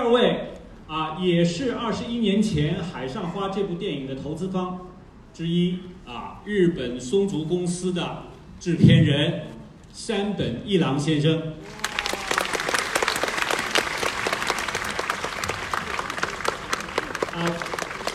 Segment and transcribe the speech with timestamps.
[0.00, 0.54] 二位
[0.88, 4.86] 啊，也是二十一年前《海上花》这部电影的投资方
[5.34, 8.22] 之一啊，日本松竹公司的
[8.58, 9.42] 制片人
[9.92, 11.38] 山本一郎先生。
[17.34, 17.44] 啊，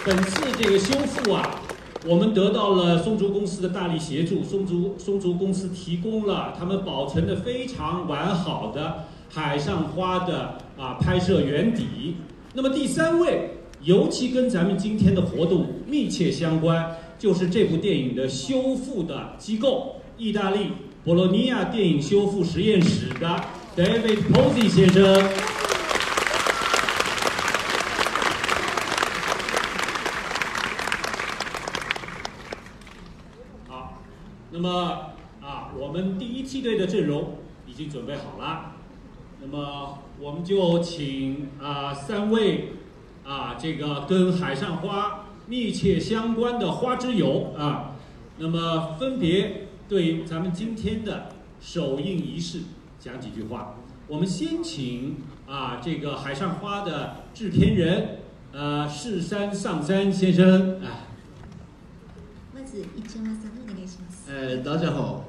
[0.04, 1.62] 本次这个修复啊，
[2.08, 12.16] 我们得到了松竹公司的大力协助，松竹松竹公司提供了他们保存的非常完好的《海上花》的啊拍摄原底。
[12.54, 13.50] 那么第三位，
[13.82, 20.72] 尤其跟咱们今天的活动密切相关，就是这部电影的修复的机构——意大利
[21.04, 23.44] 博洛尼亚电影修复实验室的
[23.76, 25.14] David Posey 先生。
[33.68, 34.02] 好，
[34.50, 34.70] 那么
[35.42, 38.75] 啊，我们第一梯队的阵容已经准备好了，
[39.45, 42.73] 那么我们就请啊三位
[43.25, 47.97] 啊这个跟海上花密切相关的花之友啊，
[48.39, 52.61] 那么分别对咱们今天的首映仪式
[52.99, 53.75] 讲几句话。
[54.07, 58.19] 我们先请啊这个海上花的制片人
[58.53, 61.07] 呃世山上山先生啊。
[62.55, 64.29] まず一山さんお願いします。
[64.29, 65.25] えー、大家好。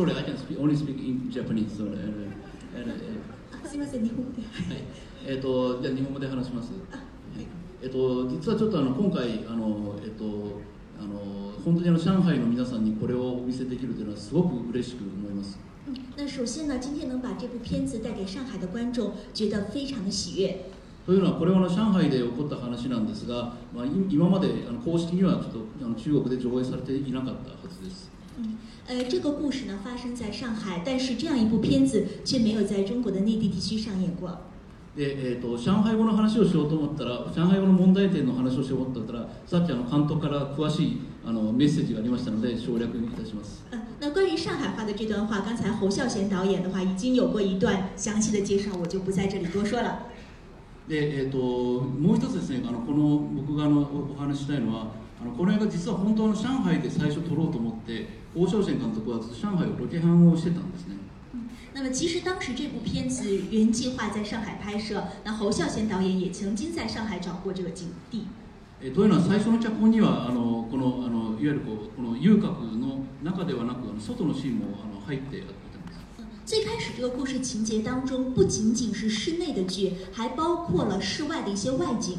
[0.00, 1.76] Sorry, I can speak, only speak in Japanese.
[1.76, 1.98] Sorry.
[3.68, 4.42] すみません日本語で。
[4.42, 4.82] ーはい。
[5.26, 6.72] えっ、と、じゃあ日本語で話します。
[6.90, 7.46] あはい。
[7.82, 10.24] えっ、と、実はちょっとあの今回あのえっ、と
[10.98, 15.58] あの本当にあの上海の皆さんにこれをお見せできるというのはすごく嬉しく思います。
[15.86, 20.56] 嗯，那首先呢，今天能把这部片子带给上海的观众，觉得非常的喜悦。
[21.06, 28.10] というのはこれはあの上海で起こった話なんですが、まあ、い今まであの公式にはちょっとあの中国で上映されていなかったはずです。
[28.42, 28.56] 嗯，
[28.88, 34.30] 呃，这个故事呢发生在上海，但是这样一部片子却没有在中国的内地地区上演过。
[34.96, 43.62] で、えー、と上海語の話をしようと思ったら上海語の問題点の話をしようと思ったらさっきあの監督から詳しいあのメッセージがありましたので省略いたします。
[43.70, 50.06] 呃，那关于上海话的这段话，刚才侯孝贤导演的话已经有过一段详细的介绍，我就不在这里多说了。
[50.88, 54.88] で、えー、ともう一つですねあのこの僕があのおお話ししたいのは
[55.22, 60.96] あのこの映画実は本当の上海で最初撮ろうと思って王将賢監督は上海をロケハンをしてたんですね。
[61.72, 68.24] 那么其实当时这部片子原计划在上海拍摄，那侯孝贤导演也曾经在上海找过这个景地。
[68.82, 75.58] えーというのは最初の脚本にはあのこのあのいわゆるこうこの遊郭の中ではなくあの外のシーンもあの入っていたんです。
[76.18, 82.18] 嗯最开始这个故事情节当中，不仅仅是室内的剧，还包括了室外的一些外景。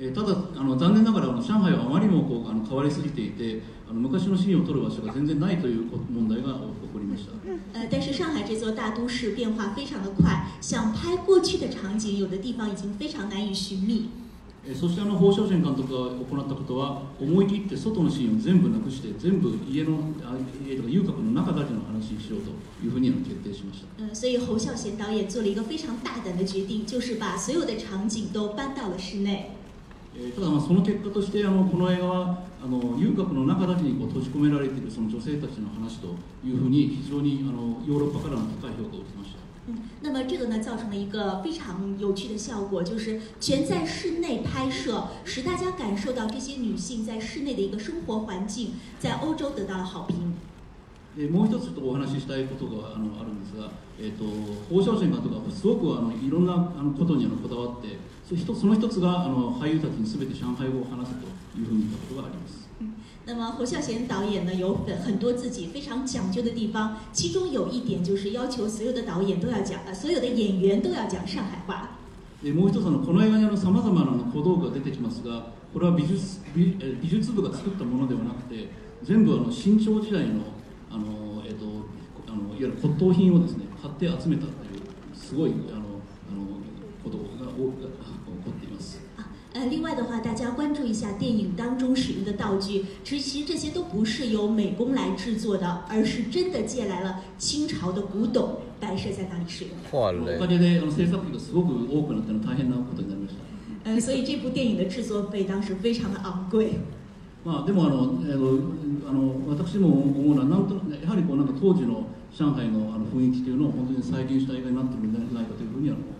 [0.00, 7.32] えーただあの残念ながらあの上海はあまりにもこうあの変わりすぎていてあの昔のシーンを撮る場所が全然ないという問題が起こりました
[7.74, 14.08] 呃，但是上海这座大都市变化非常的快，想拍过去的场景，有的地方已经非常难以寻觅。
[14.66, 20.36] えーそしてあの宝生賢監督が行ったことは思い切って外のシーンを全部なくして全部家のあ
[20.66, 22.50] 家とか遊郭の中だけの話にしようと
[22.84, 29.52] いうふうにあの決定しました呃，所以侯孝贤导演做了一个非常大胆的决定，就是把所有的场景都搬到了室内。
[30.16, 36.08] えーただまあその結果としてあのこの映画はあの遊郭の中だけにこう閉じ込められているその女性たちの話と
[36.44, 50.32] いうふうに非常にあのヨーロッパからの高い評価を受けました嗯，那么这个呢，造成了一个非常有趣的效果，就是全在室内拍摄，使大家感受到这些女性在室内的一个生活环境，在欧洲得到了好评。
[51.16, 54.24] でもう一つとお話ししたいことがあのあるんですが、えー、と
[54.72, 57.98] 放射線監督はすごくあのいろんなあのことにあのこだわって
[58.30, 61.26] そ一つその一つがあの俳優たちに全て上海語を話せと
[61.58, 62.68] いうふうに言ったことがあります。
[63.26, 71.90] 那么侯孝贤导演呢，有很很多自己非常讲究的地方，其中有一点就是要求所有的导演都要讲，呃，所有的演员都要讲上海话。
[72.42, 78.68] でもう一つあのこの映画にさまざまなあの小道具が出てきますがこれは美術美えー美術部が作ったものではなくて
[79.02, 80.44] 全部あの清朝時代の
[80.90, 81.66] あの、えー、と
[82.26, 84.80] あのいわゆる骨董品をですね買って集めたという
[85.14, 85.79] すごいあ
[87.50, 87.92] がおが起
[88.44, 89.00] こっています。
[89.16, 99.90] 啊，呃，另外的话，大家关注一下电影当中使用的道具，其实这些都不是由美工来制作的，而是真的借来了清朝的古董摆设在那里使用的。
[99.90, 100.46] お坏了か。
[100.46, 103.90] げで制作費がすごく多くなっての大変なことになりました。
[103.90, 106.78] 呃，所以这部电影的制作费当时非常的昂贵。
[107.42, 108.34] まあ、でもあの、え
[109.08, 116.19] あの私も思うのはなんとやはりこうなんか当時の上海のあの雰囲気というのを本当に再現した映画になっているのではないかというふうには思っていま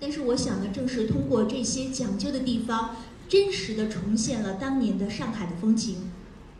[0.00, 2.96] 但是我想呢，正是通过这些讲究的地方，
[3.28, 6.10] 真实的重现了当年的上海的风情。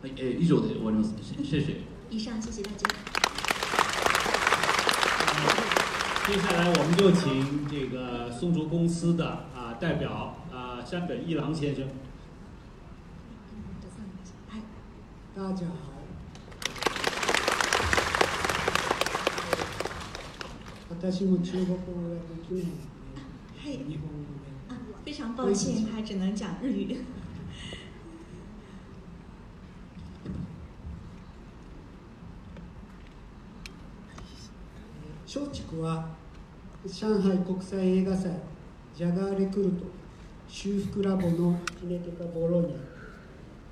[0.01, 1.13] はい、えー以上で終わります。
[1.21, 1.75] シェシェ。
[2.09, 2.87] 以上，谢谢大家。
[6.27, 9.25] 接下来我们就请这个松竹公司的
[9.55, 11.87] 啊代表啊山本一郎先生。
[15.35, 15.93] 大家好。
[20.89, 22.71] 私も中国語ができないの
[23.63, 24.73] で、日本語で。
[24.73, 26.97] 啊，非常抱歉，他只能讲日语。
[35.25, 36.15] 松竹は
[36.85, 38.31] 上海国際映画祭
[38.95, 39.85] ジャガーレクルト
[40.47, 42.77] 修復ラボのキネテカボロニア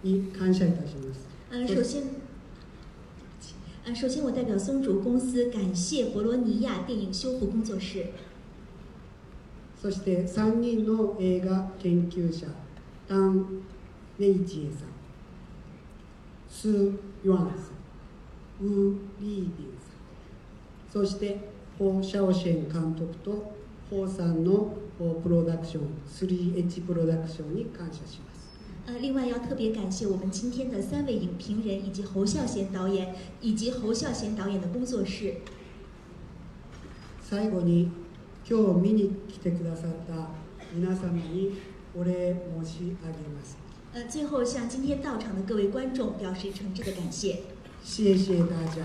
[0.04, 1.28] に感謝いたします。
[1.52, 2.04] 嗯，首先，
[3.86, 8.08] 呃，首先我代表松竹公司感谢博罗尼亚电影修复工作室。
[9.81, 12.47] そして3人の映画研究者
[13.09, 14.89] タン・ウェイジエさん
[16.49, 17.45] スー・ユアンさ
[18.63, 21.49] んウー・リービンさんそして
[21.79, 23.55] ホー・シャオシェン監督と
[23.89, 28.41] ホーさんのプロダクション 3H プロダクションに感謝します
[28.87, 35.37] 呃，另外要特别感谢我们今天的三位影评人，以及侯孝贤导演，以及侯孝贤导演的工作室。
[37.23, 37.91] 最後に
[38.50, 40.30] 今日見に来てくださった
[40.74, 41.58] 皆様に
[41.96, 43.58] お礼申し上げます。
[43.94, 47.44] 呃，最后向今天到场的各位观众表示诚挚的感谢。
[47.84, 48.82] 谢谢大家。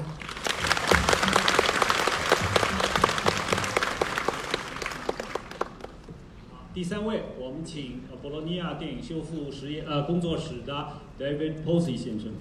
[6.72, 12.32] 第三位，我们请博洛尼亚电影修复实验呃工作室的 David Posey 先生。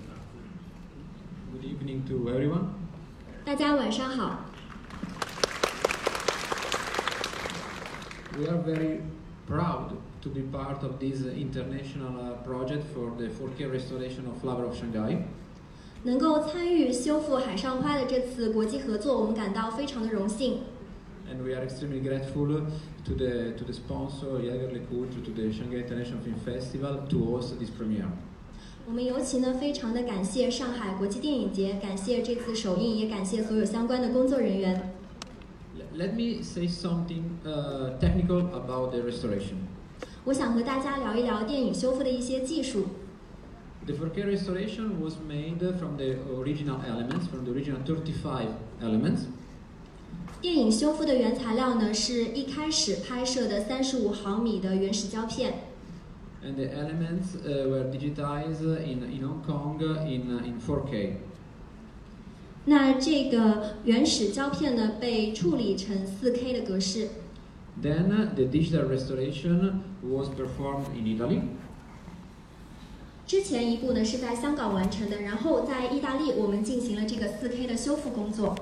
[1.51, 2.67] Good evening to everyone.
[3.43, 4.42] 大家晚上好。
[8.36, 9.00] We are very
[9.46, 14.64] proud to be part of this international uh, project for the 4K restoration of Flower
[14.64, 15.18] of Shanghai.
[16.02, 20.62] 能够参与修复海上花的这次国际合作，我们感到非常的荣幸。
[21.30, 22.48] And we are extremely grateful
[23.04, 27.58] to the, to the sponsor, Jaeger LeCoultre, to the Shanghai International Film Festival to host
[27.60, 28.08] this premiere.
[28.86, 34.90] 我们尤其呢非常的感谢上海国际电影节，感谢这次首映，也感谢所有相关的工作人员。
[35.77, 39.67] L- Let me say something uh, technical about the restoration.
[40.25, 42.87] 我想和大家聊一聊电影修复的一些技术。
[43.85, 48.47] The 4K restoration was made from the original elements, from the original 35
[48.81, 49.21] elements.
[50.41, 55.69] 电影修复的原材料呢是一开始拍摄的三十五毫米的原始胶片。
[56.41, 59.77] And the elements uh, were digitized in, in Hong Kong
[60.07, 61.15] in, uh, in 4K.
[62.66, 67.08] 那这个原始胶片呢被处理成 4K 的格式。
[67.82, 71.40] Then uh, the digital restoration was performed in Italy.
[73.26, 78.54] 之前一步呢是在香港完成的，然后在意大利我们进行了这个 4K 的修复工作。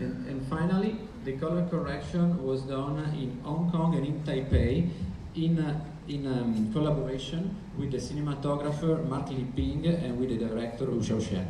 [0.00, 4.88] And, and finally, the color correction was done in Hong Kong and in Taipei
[5.36, 11.00] in, uh, in um, collaboration with the cinematographer Mark Lipping and with the director Wu
[11.00, 11.44] Xiaoshen.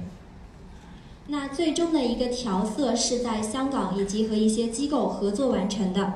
[1.29, 6.15] 那最终的一个调色是在香港以及和一些机构合作完成的。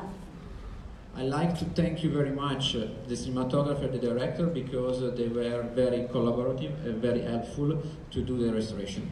[1.17, 5.29] I'd like to thank you very much, uh, the cinematographer, the director, because uh, they
[5.29, 7.77] were very collaborative and very helpful
[8.13, 9.03] to do the restoration.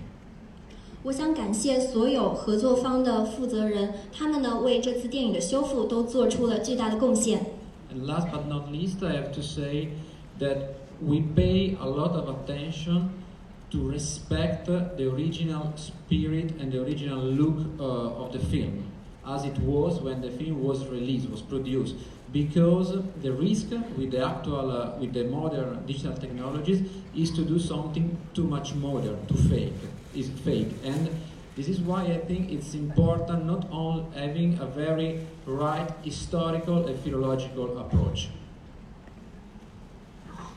[1.03, 7.47] 我想感谢所有合作方的负责人，他们呢为这次电影的修复都做出了巨大的贡献。
[7.93, 9.89] And last but not least, I have to say
[10.39, 13.11] that we pay a lot of attention
[13.71, 18.91] to respect the original spirit and the original look uh, of the film,
[19.27, 21.97] as it was when the film was released, was produced.
[22.33, 22.93] Because
[23.23, 28.17] the risk with the actual, uh, with the modern digital technologies, is to do something
[28.35, 29.75] too much modern, too fake,
[30.15, 31.09] is fake, and
[31.57, 37.01] this is why I think it's important not only having a very right historical and
[37.01, 38.29] philological approach.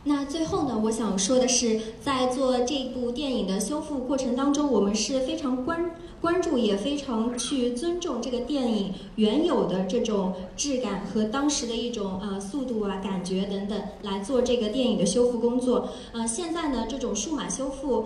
[0.09, 15.89] 那最后呢，我想说的是，在做这部电影的修复过程当中，我们是非常关关注，也非常去尊重这个电影原有的这种质感和当时的一种呃速度啊、感觉等等，来做这个电影的修复工作。
[16.13, 18.05] 呃，现在呢，这种数码修复。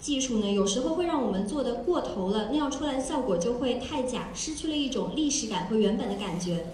[0.00, 6.68] 技术呢，有时候会让我们做的过头了，那样出来的效果就会太假，失去了一种历史感和原本的感觉。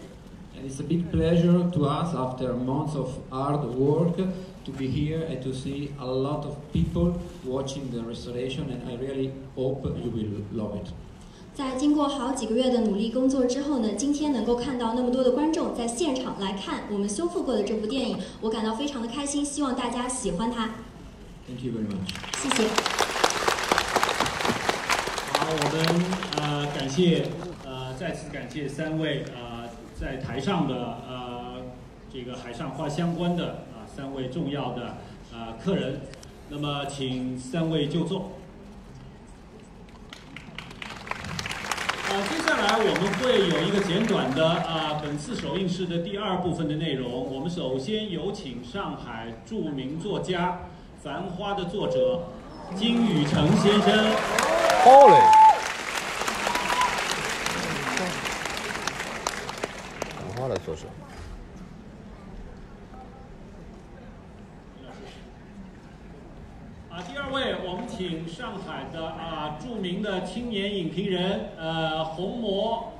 [0.64, 4.14] It's a big pleasure to us after months of hard work
[4.64, 7.14] to be here and to see a lot of people
[7.44, 10.88] watching the restoration and I really hope you will love it.
[11.54, 20.70] 在经过好几个月的努力工作之后呢，今天能够看到那么多的观众在现场来看我们修复过的这部电影，我感到非常的开心，希望大家喜欢它。
[21.46, 22.14] Thank you very much.
[22.40, 22.68] 谢谢。
[25.34, 25.84] 好，我们
[26.38, 27.26] 呃感谢
[27.64, 27.82] 呃。
[27.92, 30.74] 再次感谢三位呃在台上的
[31.08, 31.62] 呃
[32.12, 34.96] 这个海上画相关的啊三位重要的
[35.32, 36.00] 啊客人，
[36.48, 38.32] 那么请三位就坐。
[42.08, 47.10] 啊，接下来我们会有一个简短的啊本次首映式的第二部分的内容。
[47.10, 50.52] 我们首先有请上海著名作家
[51.02, 52.28] 《繁花》的作者
[52.74, 54.10] 金宇澄先生。
[54.84, 55.20] 好嘞。
[60.16, 60.86] 繁花的作者。
[66.90, 72.92] 啊，第二位，我们请上海的啊著名的青年影评人，呃，红魔，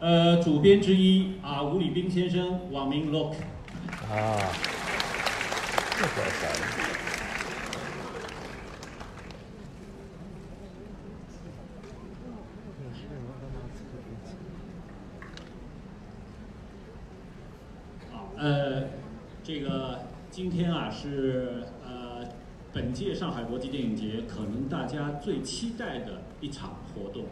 [0.00, 3.32] 呃，主编之一啊，吴礼斌先生，网名 Look。
[4.10, 4.36] 啊，
[5.96, 6.58] 这怪帅的。
[18.36, 18.82] 呃，
[19.42, 21.64] 这个今天啊是
[22.72, 27.24] 本届上海国际电影节可能大家最期待的一场活动。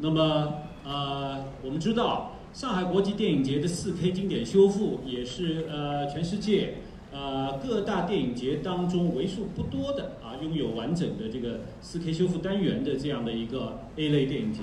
[0.00, 6.74] 那么呃我们知道上海国际电影节的 4K 经典修复也是呃全世界
[7.12, 14.60] 呃各大电影节当中为数不多的啊拥有完整的这个 4K 修复单元的这样的一个 A 类电影节。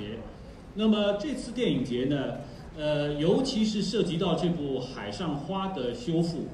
[0.76, 2.36] 那么这次电影节呢？
[2.78, 6.46] 呃，尤其是涉及到这部《海上花》的修复，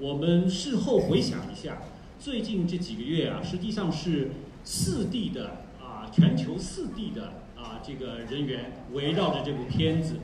[0.00, 1.82] 我们事后回想一下，
[2.18, 4.32] 最近这几个月啊，实际上是
[4.64, 10.16] 四地的啊，全球四地的啊，这个人员围绕着这部片子。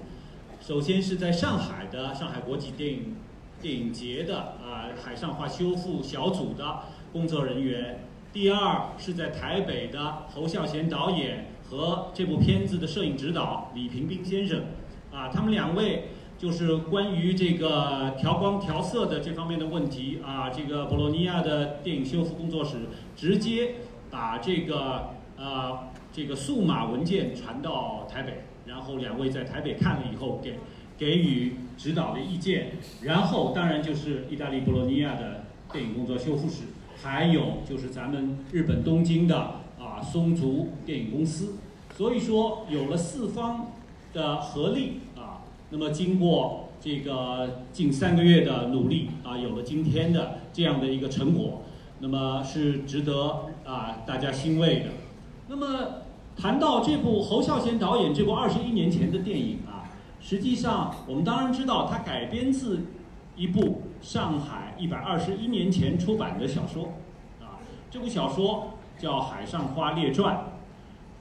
[0.60, 3.14] 首先是在上海的上海国际电影
[3.62, 6.80] 电影节的啊《海上画》修复小组的
[7.12, 8.00] 工作人员；
[8.32, 14.62] 第二是在台北的侯孝贤导演和这部片子的摄影指导李平斌先生。
[15.12, 16.08] 啊，他们两位
[16.44, 22.80] 就是关于这个调光调色的这方面的问题啊，这个博洛尼亚的电影修复工作室
[23.16, 23.76] 直接
[24.10, 30.58] 把这个呃这个数码文件传到台北，然后两位在台北看了以后给
[30.98, 36.64] 给予指导的意见，然后当然就是意大利博洛尼亚的电影工作修复室，
[37.02, 39.38] 还有就是咱们日本东京的
[39.80, 41.54] 啊松竹电影公司，
[41.96, 43.72] 所以说有了四方
[44.12, 45.00] 的合力。
[45.76, 51.62] 那么经过这个近三个月的努力啊，有了今天的这样的一个成果，
[51.99, 54.90] 那么是值得啊大家欣慰的。
[55.49, 55.66] 那么
[56.37, 59.90] 谈到这部侯孝贤导演这部二十一年前的电影啊，
[60.21, 62.87] 实际上我们当然知道它改编自
[63.35, 66.93] 一部上海一百二十一年前出版的小说
[67.40, 67.59] 啊，
[67.90, 70.37] 这部小说叫《海上花列传》。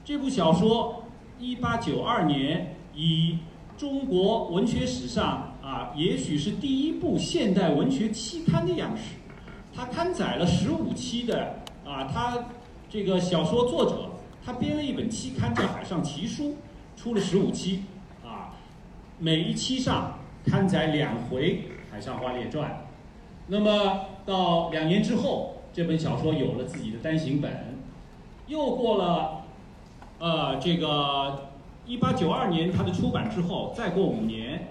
[0.04, 1.06] 这部小说
[1.40, 3.38] 一八九二年以
[3.76, 9.16] 中国文学史上啊，也许是第一部现代文学期刊的样式。
[9.74, 12.38] 它刊载了十五期的啊，他
[12.88, 14.10] 这个小说作者
[14.44, 16.50] 他编了一本期刊叫《海上奇书》，
[16.96, 17.82] 出了十五期
[18.24, 18.54] 啊，
[19.18, 21.54] 每一期上刊载两回
[21.90, 22.70] 《海上花列传》。
[23.48, 27.76] 那么到两年之后，这本小说有了自己的单行本。
[28.46, 29.42] 又过了
[30.20, 31.50] 呃这个。
[31.86, 34.68] 一八九二年，它的出版之后，再过五年，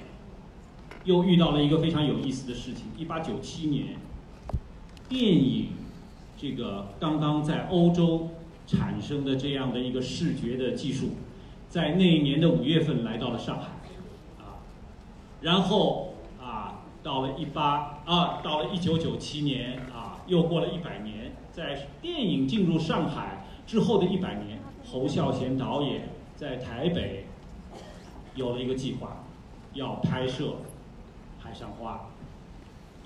[1.03, 2.88] 又遇到了一个非常有意思的事情。
[2.98, 3.98] 一八九七年，
[5.08, 5.67] 电影
[6.36, 8.29] 这个刚刚在欧洲
[8.65, 11.10] 产生的这样的一个视觉的技术，
[11.70, 13.67] 在那一年的五月份来到了上海，
[14.39, 14.58] 啊，
[15.41, 26.10] 然后啊，到了一八啊，到了一九九七年啊，又过了一百年，在电影进入上海之后的一百年，侯孝贤导演。
[26.44, 27.26] 在台北
[28.36, 29.24] 有了一个计划，
[29.76, 30.44] 要拍摄
[31.40, 32.10] 《海上花》。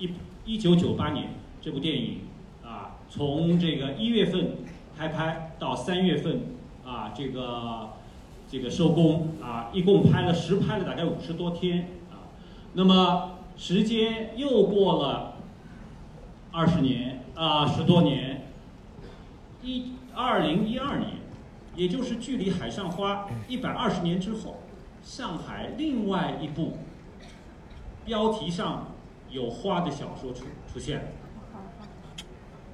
[0.02, 0.10] 一
[0.44, 1.28] 一九九八年，
[1.60, 2.22] 这部电影
[2.64, 4.56] 啊，从这个一月份
[4.96, 6.46] 开拍到三月份
[6.84, 7.90] 啊，这个
[8.50, 12.26] 这个收工啊，一共拍了实拍了大概五十多天啊。
[12.72, 15.34] 那么时间又过了
[16.50, 18.48] 二十年啊，十多年，
[19.62, 21.17] 一二零一二年。
[21.78, 23.14] 也就是距离《海上花》
[23.46, 24.56] 一百二十年之后，
[25.00, 26.76] 上海另外一部
[28.04, 28.96] 标题上
[29.30, 31.04] 有花的小说出出现了。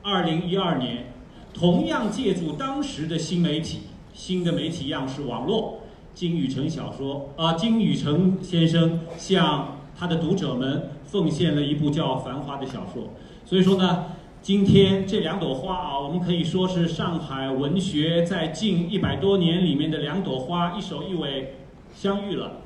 [0.02, 1.12] 二零一二年，
[1.52, 3.82] 同样借助当时的新媒体、
[4.14, 5.80] 新的媒体样式网络，
[6.14, 13.10] 金宇澄小说啊，金宇澄先生向他的读者们奉献了一部叫《繁花》的小说。
[13.44, 14.13] 所以说呢。
[14.44, 21.54] 今天这两朵花啊，我们可以说是上海文学在近一百多年里面的两朵花，一首一尾
[21.94, 22.58] 相遇了，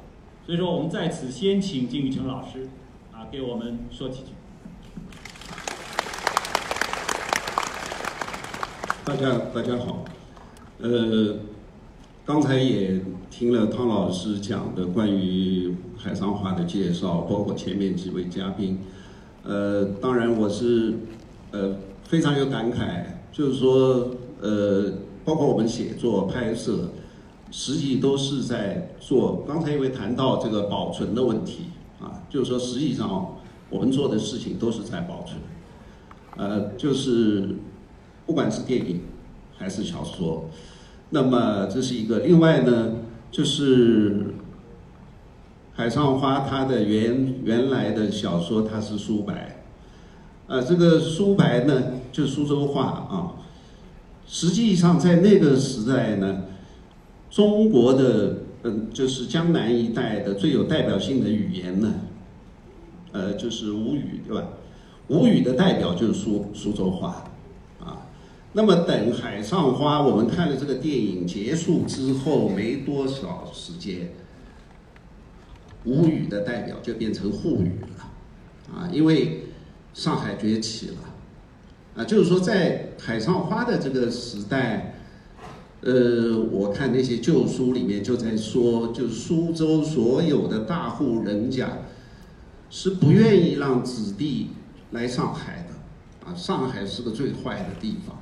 [0.45, 2.69] 所以说，我们在此先请金宇成老师
[3.13, 4.33] 啊，给我们说几句。
[9.05, 10.05] 大家大家好，
[10.81, 11.37] 呃，
[12.27, 18.81] 刚才也听了汤老师讲的关于海上花的介绍，包括前面几位嘉宾，
[19.45, 20.95] 呃，当然我是
[21.51, 24.93] 呃非常有感慨，就是说呃，
[25.25, 26.91] 包括我们写作、拍摄，
[27.51, 29.45] 实际都是在做。
[29.47, 31.67] 刚才因为谈到这个保存的问题
[32.01, 33.37] 啊，就是说实际上
[33.71, 35.39] 我们做的事情都是在保存，
[36.37, 37.57] 呃，就是。
[38.27, 39.01] 不管是电影
[39.57, 40.51] 还是小说，
[41.09, 42.19] 那么这是一个。
[42.19, 42.97] 另外呢，
[43.31, 44.17] 就是
[45.73, 49.58] 《海上花》它的原原来的小说它是苏白，
[50.49, 53.35] 啊，这个苏白呢就苏州话啊。
[54.27, 56.45] 实际上在那个时代呢，
[57.31, 61.95] 中国的嗯就是江南一带的最有代表性的语言呢，
[63.13, 64.49] 呃就是吴语对吧？
[65.09, 67.25] 吴语的代表就是苏苏州话。
[67.79, 68.05] 啊
[68.55, 74.11] 那么等《海上花》我们看了这个电影结束之后没多少时间，
[75.85, 79.43] 吴语的代表就变成沪语了，啊，因为
[79.95, 80.97] 上海崛起了，
[81.97, 84.95] 啊，就是说在《海上花》的这个时代，
[85.81, 91.79] 呃，我看那些旧书里面就在说，就苏州所有的大户人家
[92.71, 94.51] 是不愿意让子弟
[94.93, 98.17] 来上海的，啊，上海是个最坏的地方。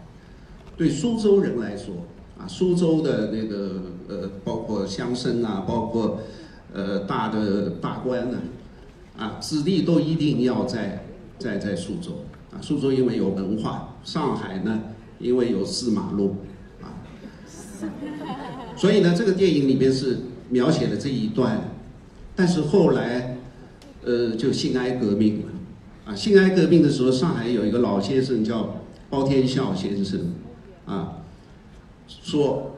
[0.77, 1.95] 对苏州人来说，
[2.39, 6.21] 啊，苏州的那个呃，包括乡绅啊，包括
[6.73, 8.39] 呃大的大官呢，
[9.17, 11.06] 啊，子弟都一定要在
[11.39, 14.83] 在在苏州，啊，苏州因为有文化，上海呢
[15.19, 16.37] 因为有四马路，
[16.83, 17.01] 啊，
[18.77, 20.19] 所以呢，这个电影里面是
[20.51, 21.71] 描写了这一段，
[22.35, 23.39] 但是后来，
[24.05, 25.47] 呃，就辛亥革命了，
[26.07, 30.35] 啊，辛亥革命的时候，上海有一个老先生叫包天笑先生。
[30.87, 31.19] 啊，
[32.07, 32.77] 说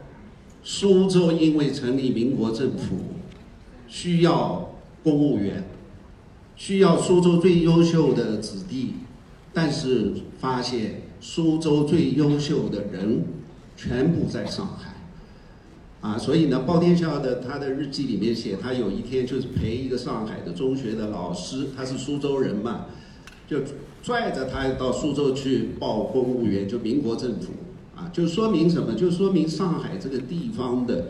[0.62, 2.96] 苏州因为成立民国政府，
[3.86, 5.62] 需要公务员，
[6.58, 8.96] 需要苏州最优秀的子弟，
[9.54, 13.24] 但是发现苏州最优秀的人
[13.76, 14.96] 全部在上海，
[16.00, 22.86] 啊，所以呢，包天笑的他的日记里面写，他有一天就是陪一个上海的中学的老师，他是苏州人嘛，
[23.46, 23.60] 就
[24.02, 27.52] 拽着他到苏州去报公务员，就民国政府。
[27.94, 28.94] 啊，就说明什么？
[28.94, 31.08] 就说明上海这个地方的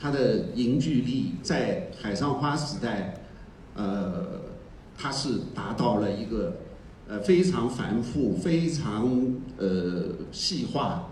[0.00, 3.22] 它的凝聚力，在海上花时代，
[3.74, 4.40] 呃，
[5.00, 6.58] 它是达到了一个
[7.08, 11.08] 呃非常繁复、非常呃细化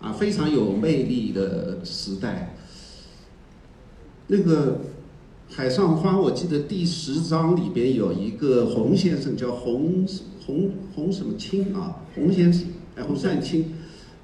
[0.00, 2.56] 啊、非常有魅力的时代。
[4.26, 4.80] 那个
[5.48, 10.04] 海上花，我记得第十章里边有一个洪先生叫洪
[10.44, 13.72] 洪洪什么清啊，洪先生哎，洪善清。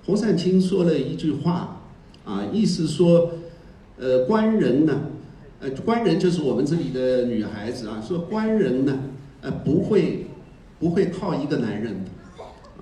[0.05, 1.81] 洪善清说了一句话，
[2.25, 3.31] 啊，意思说，
[3.97, 5.01] 呃，官人呢，
[5.61, 8.99] 呃，官人就是我们这里的女孩子啊，说官人呢，
[9.41, 10.27] 呃，不会，
[10.79, 12.11] 不会靠一个男人的，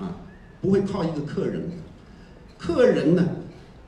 [0.01, 0.17] 啊，
[0.61, 1.77] 不会靠一个客人的，
[2.59, 3.29] 客人呢，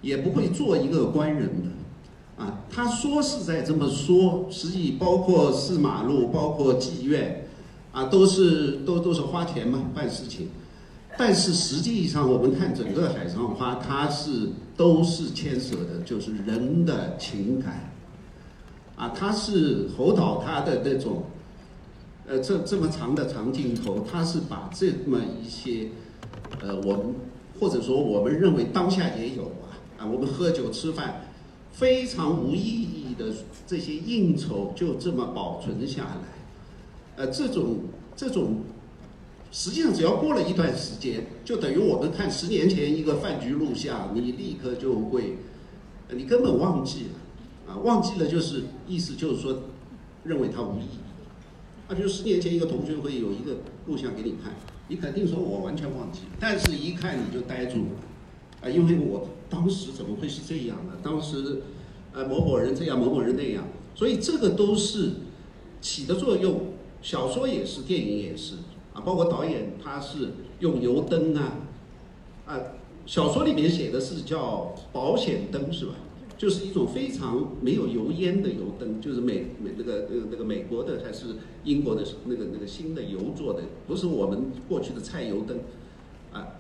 [0.01, 7.47] 也不会做一个官人的，啊，他说是在这么说，实际包括四马路，包括妓院，
[7.91, 10.49] 啊，都是都都是花钱嘛，办事情。
[11.17, 17.94] 但是实际上，我们看整个海上花，它是都是牵涉的，就是人的情感，
[18.97, 21.25] 啊，它是侯导他的那种，
[22.27, 25.89] 呃，这这么长的长镜头，他是把这么一些，
[26.61, 27.15] 呃，我们
[27.59, 31.27] 或者说我们认为当下也有啊，啊，我们喝酒吃饭，
[31.73, 33.27] 非常无意义的
[33.67, 37.77] 这些应酬就这么保存下来，呃，这种
[38.17, 38.59] 这种。
[39.57, 45.39] 实际上，只要过了一段时间，就等于我们看十年前一个饭局录像，你立刻就会，
[46.11, 47.11] 你根本忘记了，
[47.67, 49.63] 啊，忘记了就是意思就是说，
[50.25, 50.99] 认为它无意义。
[51.89, 54.55] 啊，比如十年前一个同学会有一个录像给你看，
[54.89, 60.93] 你肯定说我完全忘记，但是一看你就呆住了，啊，因为我当时怎么会是这样呢？
[61.03, 61.63] 当时，
[62.13, 65.13] 呃，某某人这样，某某人那样，所以这个都是
[65.81, 66.73] 起的作用。
[67.03, 68.55] 小说也是，电影也是。
[68.95, 71.59] 啊，包括导演他是用油灯啊，
[72.47, 72.59] 啊，
[73.05, 75.93] 小说里面写的是叫保险灯是吧？
[76.37, 81.27] 就是一种非常没有油烟的油灯，就是美美那个那个那个美国的还是
[81.65, 85.59] 英国的那个那个新的油做的，不是我们过去的菜油灯，
[86.33, 86.57] 啊，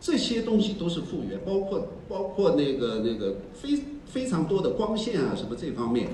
[0.00, 6.08] 这些东西都是复原，包括包括那个那个非非常多的光线啊什么这方面，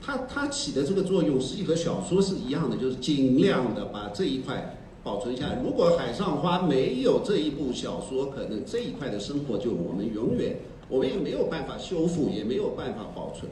[0.00, 5.60] 它它起的这个作用，实际和小说是一样的，就是尽量的把这一块保存下来。
[5.64, 10.60] 如果《海上花》没有这一部小说，可能这一块的生活就我们永远，
[10.92, 13.50] 我们也没有办法修复，也没有办法保存。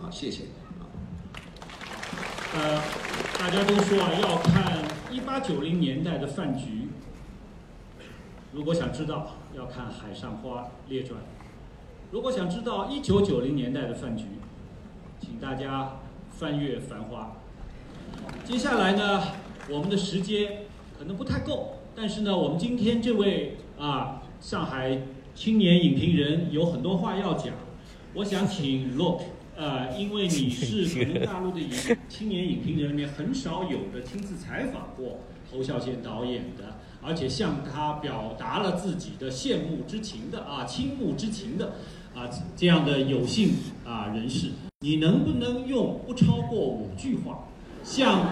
[0.00, 0.44] 啊，谢谢。
[2.54, 2.80] 呃，
[3.38, 6.88] 大家都说啊，要看一八九零年代的饭局。
[8.52, 11.20] 如果想知道，要看《海上花列传》；
[12.10, 14.24] 如果想知道一九九零年代的饭局，
[15.20, 17.36] 请大家翻阅《繁花》。
[18.48, 19.22] 接下来呢，
[19.68, 20.62] 我们的时间
[20.98, 25.02] 可能不太够，但是呢，我们今天这位啊，上海
[25.34, 27.54] 青年影评人有很多话要讲。
[28.14, 29.22] 我想请 Look，
[29.56, 31.70] 呃，因为你是可能大陆的影
[32.08, 36.76] 青年影评人里面很少有的亲自采访过侯孝贤导演的。
[37.04, 41.72] 而且向他表达了自己的羡慕之情的啊，倾慕之情的
[42.14, 47.48] 啊，这样的有幸啊人士，你能不能用不超过五句话，
[47.82, 48.30] 向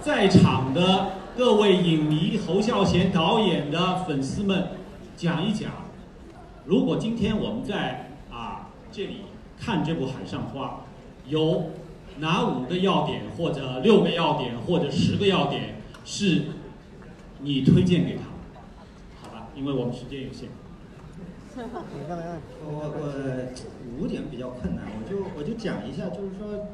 [0.00, 4.68] 在场的各位影迷侯孝贤导演的粉丝们
[5.14, 5.70] 讲一讲，
[6.64, 9.22] 如果今天我们在啊这里
[9.58, 10.84] 看这部《海上花》，
[11.30, 11.70] 有
[12.18, 16.42] 哪五个要点，或者六个要点，或者十个要点是？
[17.44, 18.22] 你推荐给他，
[19.20, 19.48] 好吧？
[19.56, 20.48] 因为我们时间有限。
[21.56, 26.68] 我我五点比较困难，我就我就讲一下，就是说，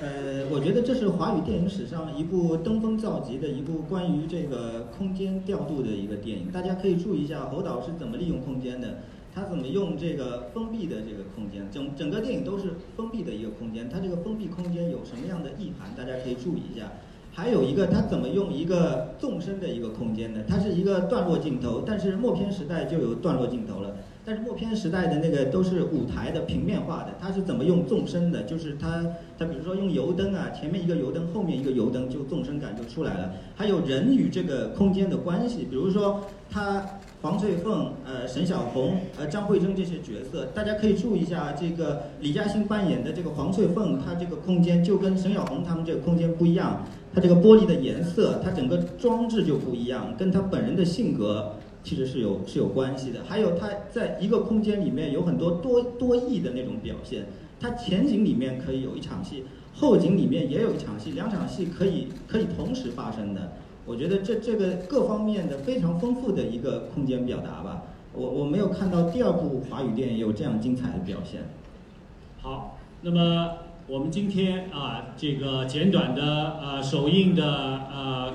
[0.00, 6.50] 呃，我觉得这是华语电影史上一部登峰造极的一部关于这个空间调度的一个电影。
[6.50, 9.00] 大家可以注意一下侯导是怎么利用空间的，
[9.34, 13.88] 他怎么用这个封闭的这个空间，整整个电影都是封闭的一个空间。
[13.88, 15.90] 它这个封闭空间有什么样的意涵？
[15.96, 16.92] 大家可以注意一下。
[17.32, 20.40] 还有一个，他怎么用一个纵深的一个空间呢？
[20.46, 23.96] 它是一个段落镜头，但是默片时代就有段落镜头了。
[24.24, 28.44] 但是默片时代的那个都是舞台的平面化的，它是怎么用纵深的？
[28.44, 29.04] 就是它，
[29.36, 33.32] 它比如说用油灯啊，前面一个油灯，后面一个油灯，就纵深感就出来了。
[33.56, 36.86] 还有人与这个空间的关系，比如说他
[37.24, 46.84] 黄翠凤、呃沈小红、呃张慧珍这些角色，大家可以注意一下，这个李嘉欣扮演的这个黄翠凤，她这个空间就跟沈小红他们这个空间不一样。
[47.14, 53.20] 它这个玻璃的颜色，它整个装置就不一样，跟她本人的性格其实是有是有关系的。
[53.26, 57.24] 还有他在一个空间里面有很多多多义的那种表现，
[57.58, 63.52] 他前景里面可以有一场戏，后景里面也有一场戏，两场戏可以可以同时发生的。
[63.86, 67.82] 我觉得这这个各方面的非常丰富的一个空间表达吧。
[68.12, 71.42] 我我没有看到第二部华语电影有这样精彩的表现。
[72.40, 73.50] 好，那么。
[73.86, 77.44] 我们今天啊，这个简短的呃首映的
[77.92, 78.34] 呃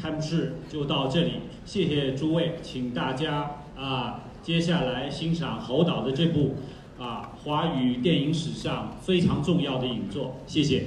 [0.00, 6.54] 开幕式就到这里，谢谢诸位，请大家啊接下来欣赏侯导的这部
[6.96, 10.84] 啊华语电影史上非常重要的影作，谢谢。